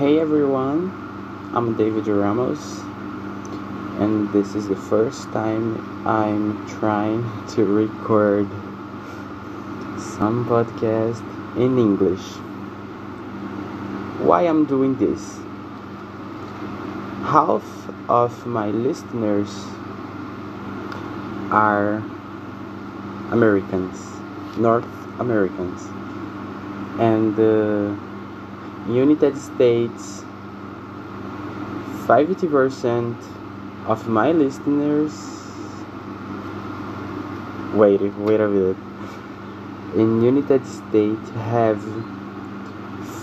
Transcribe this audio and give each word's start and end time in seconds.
Hey 0.00 0.18
everyone, 0.18 0.90
I'm 1.52 1.76
David 1.76 2.06
Ramos, 2.06 2.80
and 4.00 4.32
this 4.32 4.54
is 4.54 4.66
the 4.66 4.74
first 4.74 5.30
time 5.30 5.76
I'm 6.06 6.66
trying 6.66 7.22
to 7.48 7.66
record 7.66 8.48
some 9.98 10.46
podcast 10.48 11.20
in 11.54 11.76
English. 11.76 12.24
Why 14.24 14.44
I'm 14.44 14.64
doing 14.64 14.96
this? 14.96 15.36
Half 17.28 17.68
of 18.08 18.46
my 18.46 18.70
listeners 18.70 19.52
are 21.52 22.02
Americans, 23.32 24.00
North 24.56 24.88
Americans, 25.18 25.82
and 26.98 27.36
the 27.36 27.94
United 28.94 29.36
States 29.36 30.24
50% 32.06 33.16
of 33.86 34.06
my 34.08 34.32
listeners 34.32 35.14
wait 37.74 38.00
wait 38.18 38.40
a 38.40 38.48
minute. 38.48 38.76
In 39.96 40.22
United 40.22 40.64
States 40.66 41.30
have 41.30 41.80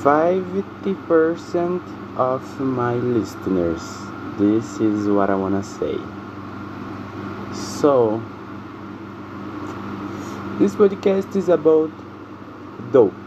50% 0.03 1.81
of 2.17 2.59
my 2.59 2.95
listeners. 2.95 3.81
This 4.37 4.79
is 4.79 5.07
what 5.07 5.29
I 5.29 5.35
want 5.35 5.55
to 5.55 5.63
say. 5.63 5.97
So 7.83 8.21
this 10.59 10.75
podcast 10.75 11.35
is 11.35 11.49
about 11.49 11.91
dope 12.91 13.26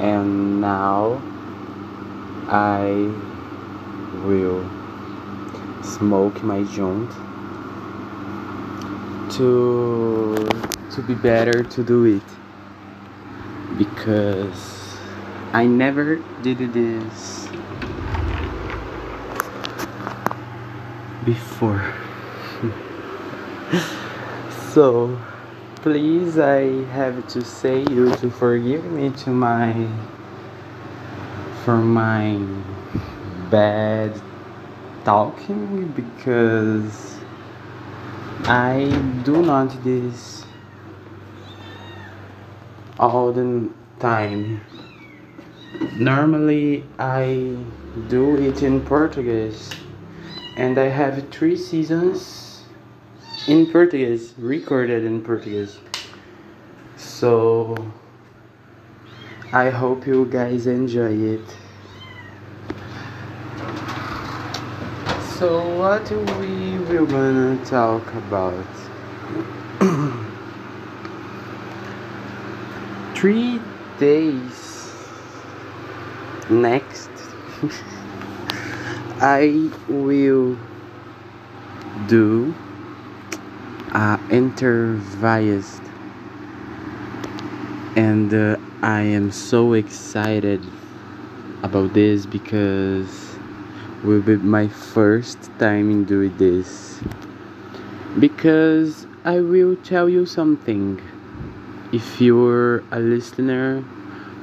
and 0.00 0.60
now 0.60 1.20
I 2.48 3.12
will 4.24 4.64
smoke 5.82 6.42
my 6.42 6.62
joint 6.64 7.10
to 9.32 10.48
to 10.92 11.02
be 11.02 11.14
better 11.14 11.62
to 11.62 11.82
do 11.84 12.04
it. 12.04 12.22
Because 13.76 14.98
I 15.52 15.66
never 15.66 16.16
did 16.42 16.58
this 16.72 17.48
before. 21.24 21.94
So 24.78 25.18
please 25.82 26.38
I 26.38 26.82
have 26.86 27.28
to 27.28 27.44
say 27.44 27.84
you 27.90 28.10
to 28.16 28.30
forgive 28.30 28.84
me 28.84 29.10
to 29.22 29.30
my 29.30 29.88
for 31.64 31.76
my 31.76 32.44
bad 33.48 34.20
talking 35.04 35.92
because 35.92 37.20
I 38.44 38.90
do 39.22 39.40
not 39.40 39.84
this 39.84 40.44
all 42.98 43.32
the 43.32 43.70
time. 44.00 44.60
Normally 45.96 46.84
I 46.98 47.56
do 48.08 48.36
it 48.36 48.64
in 48.64 48.80
Portuguese 48.80 49.70
and 50.56 50.76
I 50.76 50.88
have 50.88 51.28
three 51.30 51.56
seasons 51.56 52.47
in 53.48 53.66
Portuguese, 53.66 54.34
recorded 54.36 55.04
in 55.04 55.22
Portuguese. 55.22 55.78
So 56.98 57.74
I 59.52 59.70
hope 59.70 60.06
you 60.06 60.26
guys 60.26 60.66
enjoy 60.66 61.14
it. 61.14 61.56
So 65.38 65.78
what 65.78 66.10
we 66.38 66.78
will 66.90 67.06
gonna 67.06 67.56
talk 67.64 68.12
about? 68.14 68.66
Three 73.14 73.62
days 73.98 74.92
next 76.50 77.08
I 79.20 79.70
will 79.88 80.58
do 82.06 82.54
uh, 83.92 84.18
interviews 84.30 85.80
and 87.96 88.32
uh, 88.32 88.56
I 88.82 89.00
am 89.02 89.32
so 89.32 89.72
excited 89.72 90.64
about 91.64 91.94
this 91.94 92.26
because 92.26 93.36
will 94.04 94.20
be 94.20 94.36
my 94.36 94.68
first 94.68 95.50
time 95.58 95.90
in 95.90 96.04
doing 96.04 96.36
this. 96.38 97.00
Because 98.20 99.06
I 99.24 99.40
will 99.40 99.76
tell 99.76 100.08
you 100.08 100.26
something. 100.26 101.00
If 101.92 102.20
you're 102.20 102.84
a 102.92 103.00
listener 103.00 103.84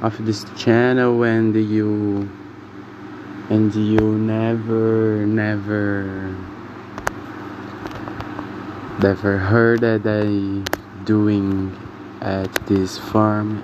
of 0.02 0.26
this 0.26 0.46
channel 0.58 1.24
and 1.24 1.56
you 1.56 2.30
and 3.50 3.74
you 3.74 4.18
never 4.18 5.26
never 5.26 6.36
never 9.02 9.38
heard 9.38 9.82
that 9.82 10.02
I 10.06 11.04
doing 11.04 11.76
at 12.22 12.54
this 12.68 12.98
farm. 12.98 13.64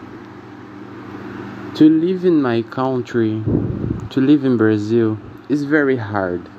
To 1.75 1.87
live 1.87 2.25
in 2.25 2.41
my 2.41 2.61
country 2.63 3.43
to 4.11 4.19
live 4.19 4.43
in 4.43 4.57
Brazil 4.57 5.17
is 5.47 5.63
very 5.63 5.95
hard. 5.95 6.49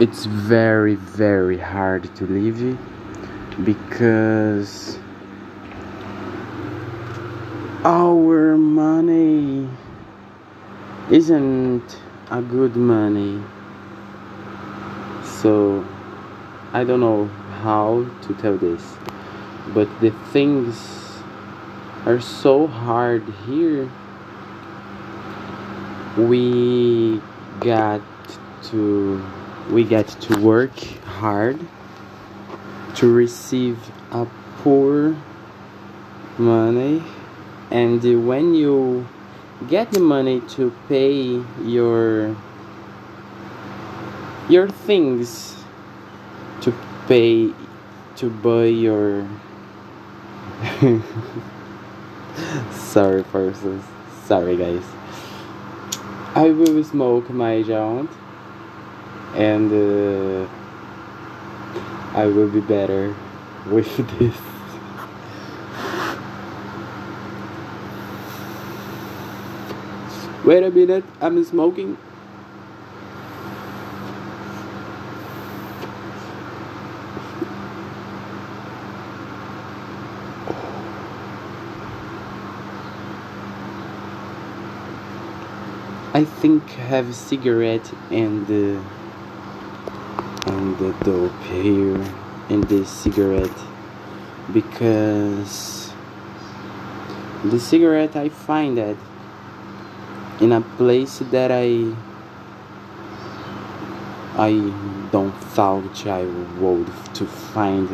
It's 0.00 0.24
very 0.24 0.96
very 0.96 1.58
hard 1.58 2.12
to 2.16 2.26
live 2.26 2.76
because 3.64 4.98
our 7.84 8.56
money 8.56 9.68
isn't 11.12 12.00
a 12.32 12.42
good 12.42 12.74
money. 12.74 13.40
So 15.22 15.86
i 16.72 16.84
don't 16.84 17.00
know 17.00 17.26
how 17.62 18.04
to 18.22 18.34
tell 18.34 18.56
this 18.56 18.96
but 19.74 19.88
the 20.00 20.10
things 20.32 21.02
are 22.04 22.20
so 22.20 22.66
hard 22.66 23.22
here. 23.46 23.88
We 26.16 27.20
got 27.60 28.02
to 28.64 29.24
we 29.70 29.84
get 29.84 30.08
to 30.08 30.40
work 30.40 30.76
hard 31.04 31.58
to 32.96 33.12
receive 33.12 33.78
a 34.10 34.26
poor 34.58 35.16
money. 36.38 37.02
And 37.70 38.26
when 38.26 38.54
you 38.54 39.06
get 39.68 39.92
the 39.92 40.00
money 40.00 40.40
to 40.56 40.74
pay 40.88 41.40
your 41.62 42.36
your 44.48 44.68
things 44.68 45.61
to 46.62 46.74
pay 47.06 47.52
to 48.16 48.30
buy 48.30 48.64
your 48.64 49.26
sorry 52.70 53.22
persons 53.24 53.84
sorry 54.24 54.56
guys. 54.56 54.84
I 56.34 56.50
will 56.50 56.82
smoke 56.84 57.28
my 57.28 57.62
joint 57.62 58.10
and 59.34 59.70
uh, 59.70 60.48
i 62.14 62.26
will 62.26 62.48
be 62.48 62.60
better 62.60 63.14
with 63.70 63.96
this. 64.18 64.36
Wait 70.44 70.62
a 70.64 70.70
minute, 70.70 71.04
I'm 71.20 71.44
smoking. 71.44 71.96
I 86.14 86.24
think 86.26 86.68
have 86.72 87.08
a 87.08 87.12
cigarette 87.14 87.90
and 88.10 88.46
the 88.46 88.78
and 90.44 90.76
the 90.76 90.92
dope 91.04 91.42
here 91.44 91.96
and 92.50 92.62
this 92.64 92.90
cigarette 92.90 93.58
because 94.52 95.90
the 97.44 97.58
cigarette 97.58 98.14
I 98.14 98.28
find 98.28 98.76
that 98.76 98.96
in 100.42 100.52
a 100.52 100.60
place 100.60 101.20
that 101.30 101.50
I 101.50 101.96
I 104.36 104.52
don't 105.10 105.38
thought 105.54 106.06
I 106.06 106.24
would 106.60 106.88
to 107.14 107.24
find. 107.24 107.88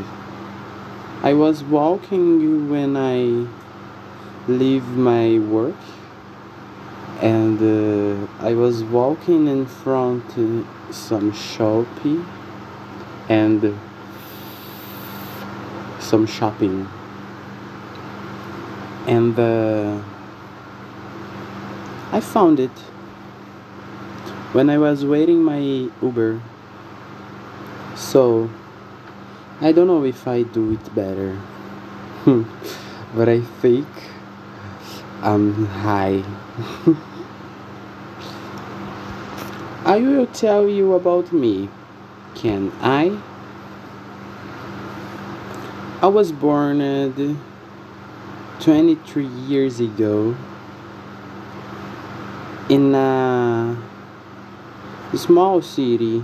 I 1.23 1.35
was 1.35 1.62
walking 1.62 2.69
when 2.69 2.97
I 2.97 3.47
leave 4.49 4.88
my 4.88 5.38
work 5.38 5.76
and 7.20 7.59
uh, 7.61 8.26
I 8.41 8.55
was 8.55 8.85
walking 8.85 9.49
in 9.49 9.67
front 9.67 10.25
uh, 10.38 10.93
some 10.93 11.32
shopping 11.32 12.26
and 13.29 13.79
some 15.99 16.26
shopping. 16.26 16.88
And 19.06 19.38
uh, 19.38 20.00
I 22.12 22.20
found 22.20 22.61
it. 22.61 22.79
When 24.53 24.70
I 24.70 24.79
was 24.79 25.05
waiting 25.05 25.43
my 25.43 25.91
Uber 26.00 26.41
so 27.99 28.49
I 29.61 29.73
don't 29.73 29.88
know 29.88 30.05
if 30.05 30.26
I 30.29 30.43
do 30.43 30.73
it 30.73 30.94
better 30.94 31.37
but 33.15 33.29
I 33.29 33.41
think 33.61 33.87
I'm 35.23 35.67
high 35.67 36.25
I 39.88 40.00
will 40.00 40.26
tell 40.26 40.69
you 40.69 40.93
about 40.93 41.32
me. 41.32 41.70
Can 42.35 42.70
I? 42.82 43.19
I 46.03 46.09
was 46.09 46.31
born 46.31 46.82
uh, 46.82 47.37
23 48.61 49.26
years 49.26 49.81
ago 49.81 50.37
in 52.69 52.94
a 52.94 53.79
small 55.15 55.62
city. 55.62 56.23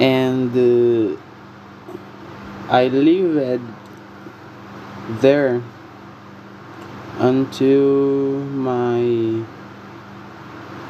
And 0.00 0.50
uh, 0.50 1.16
I 2.68 2.88
lived 2.88 3.62
there 5.20 5.62
until 7.18 8.38
my 8.40 9.44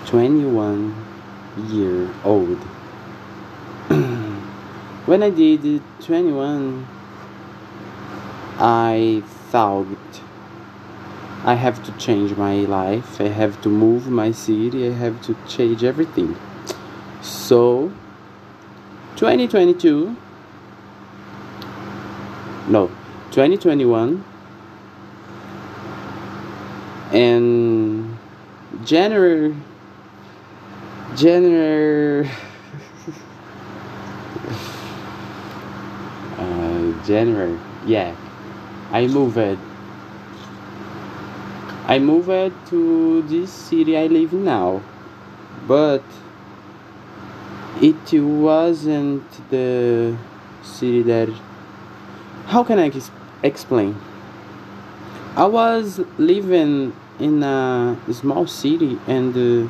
21 0.07 0.95
year 1.69 2.09
old 2.25 2.59
when 5.09 5.23
I 5.23 5.31
did 5.31 5.83
21, 6.01 6.87
I 8.59 9.23
thought 9.25 9.87
I 11.45 11.55
have 11.55 11.83
to 11.85 11.93
change 11.93 12.37
my 12.37 12.57
life, 12.67 13.19
I 13.19 13.29
have 13.29 13.63
to 13.63 13.71
move 13.71 14.11
my 14.11 14.31
city, 14.33 14.87
I 14.87 14.93
have 14.93 15.23
to 15.23 15.35
change 15.49 15.83
everything. 15.83 16.37
So, 17.23 17.91
2022, 19.17 20.15
no, 22.69 22.89
2021, 23.31 24.23
and 27.13 28.19
January, 28.85 29.55
January. 31.17 32.29
Uh, 36.39 37.05
January. 37.05 37.59
Yeah, 37.85 38.15
I 38.93 39.09
moved. 39.09 39.59
I 41.89 41.99
moved 41.99 42.69
to 42.69 43.23
this 43.23 43.51
city 43.51 43.99
I 43.99 44.07
live 44.07 44.33
now, 44.33 44.81
but 45.67 46.05
it 47.83 48.23
wasn't 48.23 49.25
the 49.51 50.17
city 50.63 51.03
that. 51.03 51.29
How 52.47 52.63
can 52.63 52.79
I 52.79 52.93
explain? 53.43 53.97
I 55.39 55.45
was 55.45 56.01
living 56.19 56.97
in 57.21 57.45
a 57.45 57.97
small 58.11 58.49
city, 58.49 58.99
and 59.07 59.37
uh, 59.37 59.69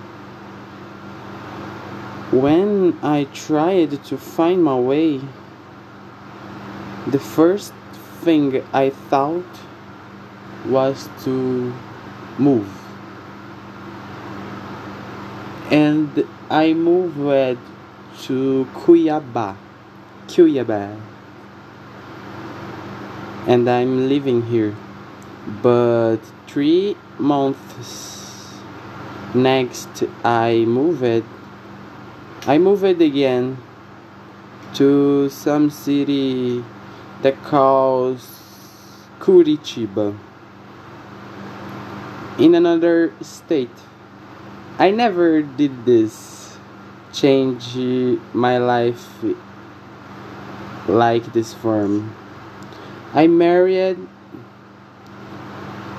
when 2.35 2.99
I 3.03 3.25
tried 3.35 4.03
to 4.05 4.17
find 4.17 4.65
my 4.65 4.77
way 4.77 5.21
the 7.07 7.19
first 7.19 7.75
thing 8.25 8.65
I 8.73 8.89
thought 8.89 9.45
was 10.65 11.11
to 11.25 11.75
move. 12.39 12.73
And 15.71 16.27
I 16.49 16.73
moved 16.73 17.61
to 18.23 18.67
Cuiabá, 18.73 19.55
Cuiabá. 20.29 20.99
And 23.47 23.69
I'm 23.69 24.09
living 24.09 24.45
here. 24.47 24.75
But 25.63 26.19
three 26.47 26.97
months 27.19 28.55
next 29.35 30.05
I 30.25 30.65
moved 30.67 31.03
it 31.03 31.25
I 32.47 32.57
moved 32.57 33.03
again 33.03 33.59
to 34.75 35.29
some 35.29 35.69
city 35.69 36.65
that 37.21 37.43
calls 37.43 38.39
Curitiba 39.19 40.17
in 42.39 42.55
another 42.55 43.13
state. 43.21 43.77
I 44.79 44.91
never 44.93 45.43
did 45.43 45.85
this 45.85 46.57
change 47.13 47.75
my 48.33 48.57
life 48.57 49.25
like 50.89 51.33
this 51.33 51.53
form. 51.53 52.15
I 53.13 53.27
married 53.27 53.99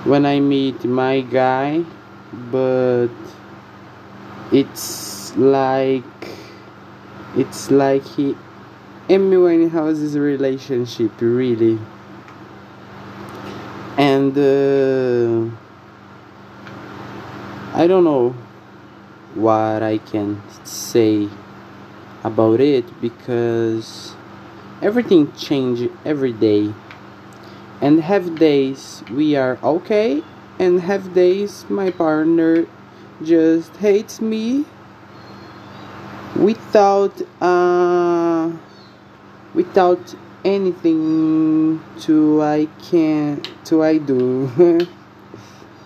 when 0.09 0.25
I 0.25 0.39
meet 0.39 0.83
my 0.85 1.21
guy, 1.21 1.85
but 2.51 3.09
it's 4.51 5.37
like 5.37 6.03
it's 7.37 7.69
like 7.69 8.03
he 8.03 8.35
Amy 9.07 9.69
House's 9.69 10.17
relationship 10.17 11.11
really. 11.21 11.77
And 13.97 14.35
uh, 14.35 15.55
I 17.77 17.85
don't 17.85 18.03
know 18.03 18.33
what 19.35 19.83
I 19.83 19.99
can 19.99 20.41
say 20.63 21.29
about 22.23 22.59
it 22.59 22.99
because 22.99 24.15
everything 24.81 25.31
change 25.33 25.87
every 26.03 26.33
day 26.33 26.73
and 27.81 28.01
have 28.01 28.37
days 28.37 29.03
we 29.11 29.35
are 29.35 29.57
okay 29.63 30.23
and 30.59 30.81
have 30.81 31.13
days 31.13 31.65
my 31.69 31.89
partner 31.89 32.65
just 33.23 33.75
hates 33.77 34.21
me 34.21 34.65
without 36.35 37.21
uh 37.41 38.51
without 39.53 40.15
anything 40.45 41.81
to 41.99 42.41
I 42.41 42.67
can 42.89 43.41
to 43.65 43.83
I 43.83 43.97
do. 43.97 44.87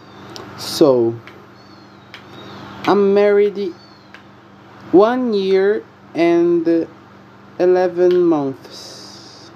so 0.58 1.16
I'm 2.86 3.14
married 3.14 3.74
one 4.92 5.34
year 5.34 5.84
and 6.14 6.88
11 7.60 8.22
months. 8.22 9.52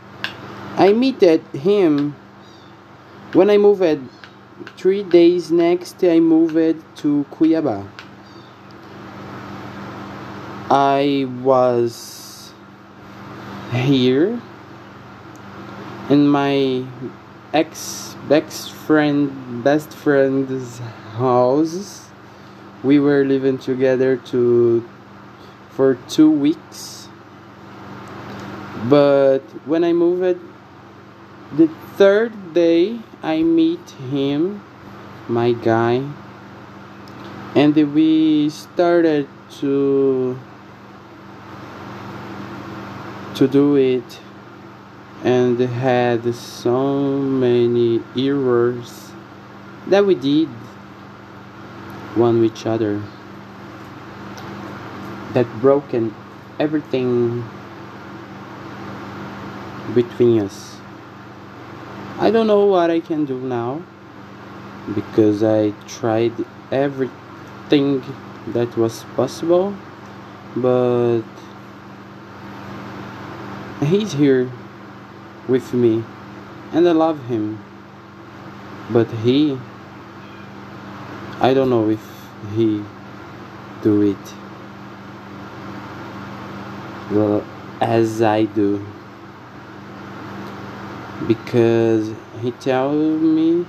I 0.77 0.93
met 0.93 1.41
him 1.53 2.15
when 3.33 3.49
I 3.49 3.57
moved 3.57 3.99
three 4.77 5.03
days 5.03 5.51
next 5.51 6.03
I 6.03 6.19
moved 6.19 6.83
to 6.97 7.25
Cuiabá. 7.31 7.87
I 10.69 11.27
was 11.41 12.53
here 13.71 14.41
in 16.09 16.27
my 16.27 16.85
ex 17.53 18.15
best 18.29 18.71
friend 18.71 19.63
best 19.63 19.91
friend's 19.91 20.79
house 21.15 22.09
we 22.83 22.99
were 22.99 23.23
living 23.25 23.57
together 23.57 24.17
to 24.17 24.87
for 25.69 25.95
two 26.07 26.29
weeks 26.29 27.09
but 28.89 29.39
when 29.65 29.83
i 29.83 29.91
moved 29.91 30.39
the 31.55 31.67
third 31.95 32.31
day 32.53 32.99
i 33.23 33.41
meet 33.41 33.89
him 34.11 34.61
my 35.27 35.51
guy 35.51 36.03
and 37.55 37.75
we 37.93 38.49
started 38.49 39.27
to 39.49 40.37
to 43.33 43.47
do 43.47 43.75
it 43.75 44.19
and 45.23 45.59
had 45.59 46.33
so 46.35 47.17
many 47.19 48.01
errors 48.15 49.11
that 49.87 50.05
we 50.05 50.15
did 50.15 50.47
one 52.15 52.39
with 52.39 52.51
each 52.51 52.65
other 52.65 53.01
that 55.33 55.47
broken 55.59 56.13
everything 56.59 57.43
between 59.93 60.41
us 60.41 60.76
i 62.19 62.31
don't 62.31 62.47
know 62.47 62.65
what 62.65 62.89
i 62.89 62.99
can 62.99 63.25
do 63.25 63.39
now 63.39 63.81
because 64.93 65.43
I 65.43 65.71
tried 65.87 66.33
everything 66.71 68.03
that 68.47 68.77
was 68.77 69.03
possible, 69.15 69.75
but 70.55 71.23
he's 73.81 74.13
here 74.13 74.49
with 75.47 75.73
me 75.73 76.03
and 76.71 76.87
I 76.87 76.91
love 76.91 77.25
him. 77.25 77.63
But 78.89 79.07
he 79.11 79.59
I 81.39 81.53
don't 81.53 81.69
know 81.69 81.89
if 81.89 82.03
he 82.55 82.83
do 83.83 84.01
it 84.01 84.33
well 87.11 87.45
as 87.81 88.21
I 88.21 88.45
do 88.45 88.85
because 91.25 92.13
he 92.41 92.51
tell 92.51 92.93
me 92.93 93.65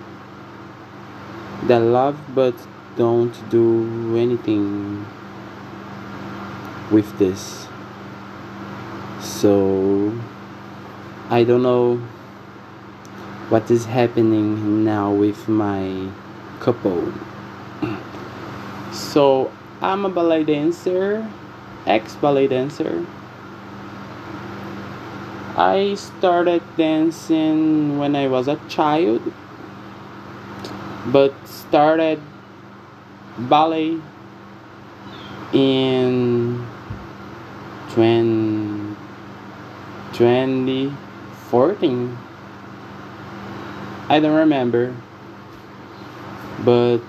that 1.66 1.78
love 1.78 2.18
but 2.34 2.54
don't 2.96 3.48
do 3.48 4.16
anything 4.16 5.06
with 6.90 7.18
this. 7.18 7.66
So 9.20 10.12
I 11.30 11.44
don't 11.44 11.62
know 11.62 11.96
what 13.48 13.70
is 13.70 13.86
happening 13.86 14.84
now 14.84 15.12
with 15.12 15.48
my 15.48 16.10
couple. 16.60 17.12
So 18.92 19.52
I'm 19.80 20.06
a 20.06 20.08
ballet 20.08 20.44
dancer 20.44 21.30
ex 21.86 22.16
ballet 22.16 22.48
dancer 22.48 23.06
I 25.58 25.96
started 25.96 26.62
dancing 26.76 27.98
when 27.98 28.14
I 28.14 28.28
was 28.28 28.46
a 28.46 28.60
child, 28.68 29.20
but 31.06 31.34
started 31.48 32.20
ballet 33.36 34.00
in 35.52 36.64
20, 37.90 38.94
2014. 40.12 42.18
I 44.10 44.20
don't 44.20 44.36
remember, 44.36 44.94
but 46.64 47.00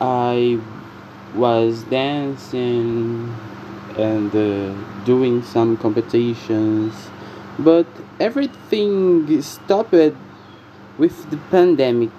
I 0.00 0.58
was 1.34 1.82
dancing 1.82 3.36
and 3.98 4.34
uh, 4.34 4.72
doing 5.04 5.42
some 5.42 5.76
competitions 5.76 7.10
but 7.64 7.86
everything 8.18 9.42
stopped 9.42 9.92
with 9.92 11.30
the 11.30 11.36
pandemic. 11.50 12.12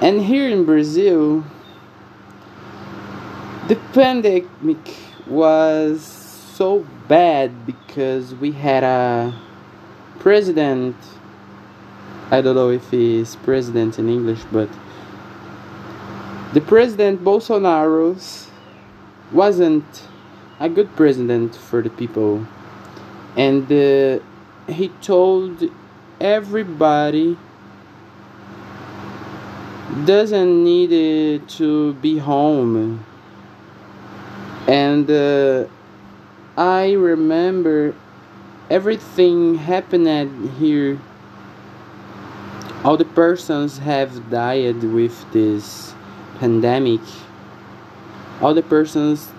And 0.00 0.20
here 0.20 0.48
in 0.48 0.64
Brazil, 0.64 1.44
the 3.68 3.76
pandemic 3.92 4.78
was 5.26 6.02
so 6.02 6.86
bad 7.08 7.66
because 7.66 8.34
we 8.34 8.52
had 8.52 8.84
a 8.84 9.34
president. 10.20 10.94
I 12.30 12.40
don't 12.40 12.54
know 12.54 12.70
if 12.70 12.90
he's 12.90 13.36
president 13.36 13.98
in 13.98 14.08
English, 14.08 14.42
but 14.52 14.68
the 16.52 16.60
president 16.60 17.24
Bolsonaro 17.24 18.16
wasn't 19.32 19.84
a 20.60 20.68
good 20.68 20.94
president 20.94 21.54
for 21.54 21.82
the 21.82 21.90
people 21.90 22.46
and 23.36 23.70
uh, 23.70 24.18
he 24.72 24.88
told 25.00 25.62
everybody 26.20 27.36
doesn't 30.04 30.64
need 30.64 31.48
to 31.48 31.94
be 31.94 32.18
home. 32.18 33.04
And 34.66 35.10
uh, 35.10 35.66
i 36.56 36.92
remember 36.92 37.94
everything 38.70 39.56
happened 39.56 40.50
here. 40.58 40.98
All 42.84 42.96
the 42.96 43.04
persons 43.04 43.78
have 43.78 44.30
died 44.30 44.82
with 44.82 45.14
this 45.32 45.94
pandemic. 46.38 47.00
All 48.40 48.54
the 48.54 48.62
persons 48.62 49.30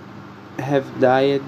have 0.60 0.86
died 1.00 1.42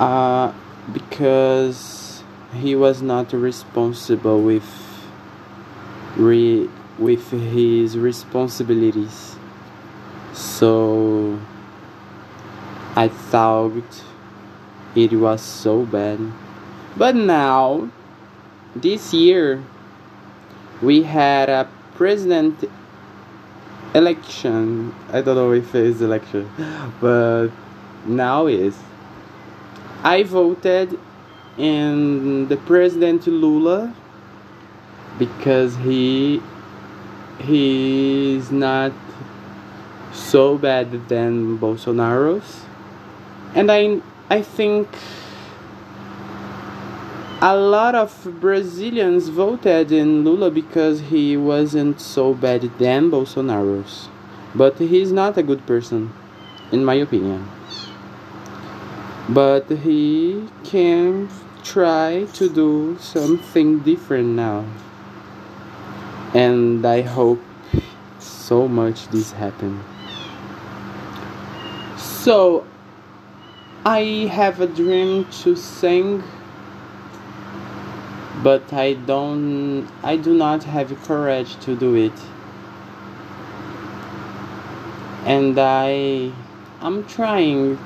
uh, 0.00 0.52
because 0.92 2.24
he 2.54 2.74
was 2.74 3.02
not 3.02 3.32
responsible 3.32 4.40
with 4.42 4.64
re 6.16 6.68
with 6.98 7.30
his 7.30 7.96
responsibilities. 7.96 9.36
So 10.32 11.38
i 12.96 13.08
thought 13.08 14.02
it 14.96 15.12
was 15.12 15.40
so 15.40 15.84
bad. 15.84 16.18
But 16.96 17.14
now 17.14 17.90
this 18.74 19.14
year 19.14 19.62
we 20.82 21.02
had 21.02 21.48
a 21.48 21.68
president 21.94 22.64
election. 23.94 24.94
I 25.12 25.20
don't 25.20 25.36
know 25.36 25.52
if 25.52 25.74
it's 25.74 26.00
election 26.00 26.50
but 27.00 27.50
now 28.06 28.46
is 28.46 28.76
I 30.02 30.22
voted 30.22 30.98
in 31.58 32.48
the 32.48 32.56
President 32.56 33.26
Lula 33.26 33.94
because 35.18 35.76
he 35.76 36.40
he's 37.38 38.50
not 38.50 38.92
so 40.12 40.56
bad 40.56 41.08
than 41.08 41.58
Bolsonaro's. 41.58 42.64
And 43.54 43.70
I 43.70 44.00
I 44.30 44.40
think 44.40 44.88
a 47.42 47.54
lot 47.54 47.94
of 47.94 48.40
Brazilians 48.40 49.28
voted 49.28 49.92
in 49.92 50.24
Lula 50.24 50.50
because 50.50 51.00
he 51.12 51.36
wasn't 51.36 52.00
so 52.00 52.32
bad 52.32 52.62
than 52.78 53.10
Bolsonaro's. 53.10 54.08
But 54.54 54.78
he's 54.78 55.12
not 55.12 55.36
a 55.36 55.42
good 55.42 55.66
person 55.66 56.12
in 56.72 56.86
my 56.86 56.94
opinion 56.94 57.59
but 59.34 59.70
he 59.70 60.48
can 60.64 61.28
try 61.62 62.26
to 62.32 62.48
do 62.48 62.96
something 63.00 63.80
different 63.80 64.28
now. 64.28 64.64
And 66.34 66.86
i 66.86 67.00
hope 67.00 67.42
so 68.18 68.68
much 68.68 69.08
this 69.08 69.32
happen 69.32 69.82
so 71.96 72.66
i 73.84 74.00
have 74.30 74.60
a 74.60 74.66
dream 74.66 75.24
to 75.42 75.56
sing 75.56 76.22
but 78.42 78.72
i 78.72 78.92
don't 78.92 79.88
i 80.02 80.16
do 80.16 80.34
not 80.34 80.64
have 80.64 80.90
courage 81.04 81.56
to 81.60 81.76
do 81.76 81.94
it. 81.94 82.18
And 85.24 85.58
i 85.58 86.32
i'm 86.80 87.04
trying 87.06 87.78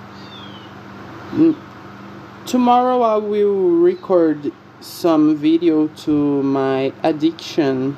tomorrow 2.46 3.02
I 3.02 3.16
will 3.16 3.70
record 3.70 4.52
some 4.80 5.36
video 5.36 5.88
to 5.88 6.42
my 6.42 6.92
addiction 7.02 7.96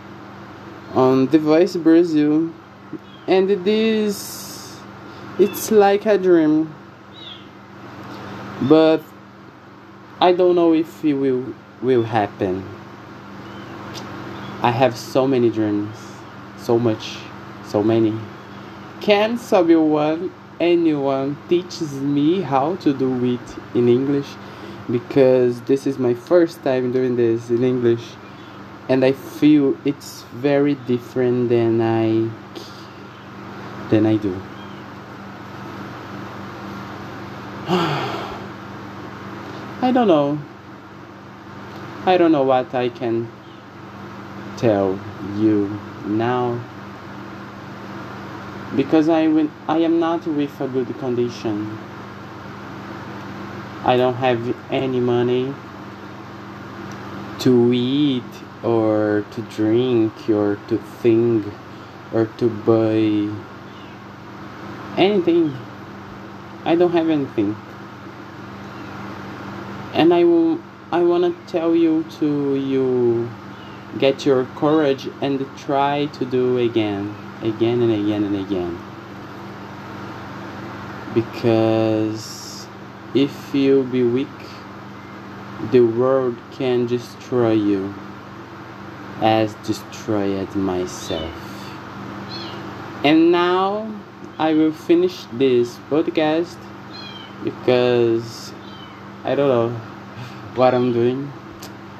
on 0.94 1.26
The 1.26 1.38
Voice 1.38 1.76
Brazil. 1.76 2.50
And 3.26 3.50
this 3.64 4.78
it's 5.38 5.70
like 5.70 6.06
a 6.06 6.16
dream. 6.16 6.74
But 8.62 9.02
I 10.20 10.32
don't 10.32 10.54
know 10.54 10.72
if 10.72 11.04
it 11.04 11.14
will 11.14 11.54
will 11.82 12.04
happen. 12.04 12.64
I 14.62 14.70
have 14.70 14.96
so 14.96 15.26
many 15.26 15.50
dreams. 15.50 15.94
So 16.56 16.78
much. 16.78 17.18
So 17.66 17.82
many. 17.82 18.18
Can 19.02 19.36
someone 19.36 20.32
anyone 20.60 21.36
teaches 21.48 21.94
me 21.94 22.40
how 22.40 22.76
to 22.76 22.92
do 22.92 23.24
it 23.24 23.56
in 23.74 23.88
English 23.88 24.34
because 24.90 25.60
this 25.62 25.86
is 25.86 25.98
my 25.98 26.14
first 26.14 26.62
time 26.62 26.92
doing 26.92 27.16
this 27.16 27.50
in 27.50 27.64
English 27.64 28.14
and 28.88 29.04
I 29.04 29.12
feel 29.12 29.76
it's 29.84 30.22
very 30.32 30.74
different 30.74 31.48
than 31.48 31.80
I 31.80 32.30
than 33.90 34.06
I 34.06 34.16
do. 34.16 34.40
I 39.82 39.92
don't 39.92 40.08
know. 40.08 40.38
I 42.06 42.16
don't 42.16 42.32
know 42.32 42.44
what 42.44 42.74
I 42.74 42.88
can 42.88 43.30
tell 44.56 44.98
you 45.36 45.78
now 46.06 46.58
because 48.74 49.08
I, 49.08 49.28
will, 49.28 49.50
I 49.68 49.78
am 49.78 49.98
not 50.00 50.26
with 50.26 50.60
a 50.60 50.66
good 50.66 50.98
condition. 50.98 51.78
I 53.84 53.96
don't 53.96 54.14
have 54.14 54.56
any 54.70 54.98
money 54.98 55.54
to 57.40 57.72
eat 57.72 58.24
or 58.64 59.24
to 59.30 59.42
drink 59.42 60.28
or 60.28 60.58
to 60.68 60.78
think 60.78 61.46
or 62.12 62.26
to 62.38 62.48
buy 62.48 63.30
anything. 65.00 65.56
I 66.64 66.74
don't 66.74 66.92
have 66.92 67.08
anything. 67.08 67.56
And 69.94 70.12
I 70.12 70.24
will 70.24 70.60
I 70.92 71.02
want 71.02 71.24
to 71.24 71.52
tell 71.52 71.74
you 71.74 72.04
to 72.20 72.54
you 72.54 73.28
get 73.98 74.24
your 74.24 74.44
courage 74.56 75.08
and 75.20 75.44
try 75.56 76.06
to 76.06 76.24
do 76.24 76.58
again, 76.58 77.14
again 77.42 77.82
and 77.82 77.92
again 77.92 78.24
and 78.24 78.36
again. 78.36 78.78
Because 81.14 82.66
if 83.14 83.54
you 83.54 83.84
be 83.84 84.02
weak, 84.02 84.28
the 85.72 85.80
world 85.80 86.36
can 86.52 86.86
destroy 86.86 87.52
you 87.52 87.94
as 89.20 89.54
destroyed 89.64 90.54
myself. 90.54 91.32
And 93.04 93.32
now 93.32 93.90
I 94.38 94.52
will 94.52 94.72
finish 94.72 95.24
this 95.32 95.78
podcast 95.90 96.58
because 97.42 98.52
I 99.24 99.34
don't 99.34 99.48
know 99.48 99.70
what 100.54 100.74
I'm 100.74 100.92
doing. 100.92 101.32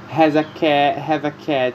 Has 0.08 0.34
a 0.34 0.44
cat 0.44 0.98
have 0.98 1.24
a 1.24 1.30
cat 1.30 1.74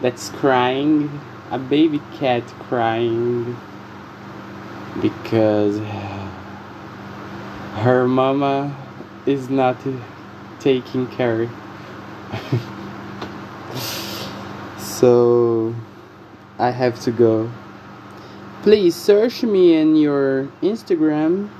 that's 0.00 0.30
crying, 0.30 1.20
a 1.50 1.58
baby 1.58 2.00
cat 2.18 2.42
crying 2.68 3.56
because 5.00 5.78
her 7.76 8.08
mama 8.08 8.74
is 9.26 9.48
not 9.48 9.76
taking 10.60 11.06
care. 11.08 11.48
so 14.78 15.74
I 16.58 16.70
have 16.70 17.00
to 17.02 17.10
go. 17.10 17.50
Please 18.62 18.96
search 18.96 19.42
me 19.42 19.74
in 19.74 19.94
your 19.94 20.48
Instagram. 20.62 21.50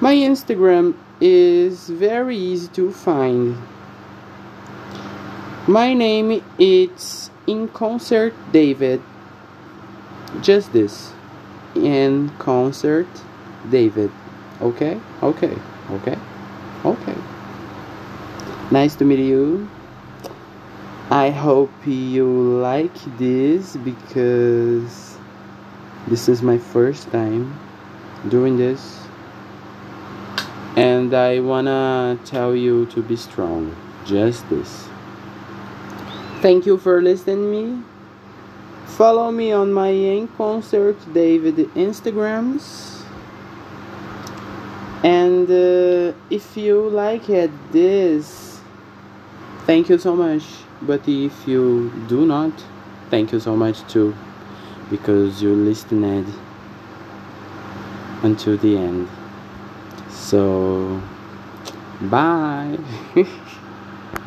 My 0.00 0.14
Instagram 0.14 0.94
is 1.20 1.88
very 1.88 2.36
easy 2.36 2.68
to 2.68 2.92
find. 2.92 3.56
My 5.66 5.94
name 5.94 6.42
is 6.58 7.30
In 7.46 7.68
Concert 7.68 8.34
David. 8.52 9.00
Just 10.42 10.72
this. 10.72 11.12
In 11.74 12.30
Concert 12.38 13.06
David. 13.70 14.10
Okay? 14.60 15.00
Okay. 15.22 15.56
Okay. 15.90 16.18
Okay. 16.84 17.14
Nice 18.70 18.96
to 18.96 19.04
meet 19.04 19.20
you. 19.20 19.68
I 21.10 21.30
hope 21.30 21.70
you 21.86 22.26
like 22.26 22.94
this 23.16 23.76
because 23.76 25.16
this 26.08 26.28
is 26.28 26.42
my 26.42 26.58
first 26.58 27.10
time 27.12 27.56
doing 28.28 28.56
this. 28.56 29.06
And 30.74 31.14
I 31.14 31.38
wanna 31.38 32.18
tell 32.24 32.56
you 32.56 32.86
to 32.86 33.02
be 33.02 33.14
strong. 33.14 33.76
Just 34.04 34.50
this. 34.50 34.88
Thank 36.46 36.64
you 36.64 36.78
for 36.78 37.02
listening 37.02 37.50
me. 37.50 37.82
Follow 38.84 39.32
me 39.32 39.50
on 39.50 39.72
my 39.72 39.88
In 39.88 40.28
Concert 40.28 40.96
David 41.12 41.56
Instagrams. 41.74 43.02
And 45.02 45.50
uh, 45.50 46.16
if 46.30 46.56
you 46.56 46.88
like 46.88 47.28
it, 47.28 47.50
this, 47.72 48.60
thank 49.66 49.88
you 49.88 49.98
so 49.98 50.14
much. 50.14 50.44
But 50.82 51.08
if 51.08 51.48
you 51.48 51.90
do 52.06 52.24
not, 52.24 52.52
thank 53.10 53.32
you 53.32 53.40
so 53.40 53.56
much 53.56 53.82
too, 53.88 54.14
because 54.88 55.42
you 55.42 55.52
listened 55.52 56.32
until 58.22 58.56
the 58.58 58.76
end. 58.76 59.08
So, 60.10 61.02
bye. 62.02 62.78